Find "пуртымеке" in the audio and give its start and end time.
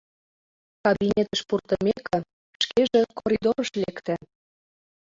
1.47-2.17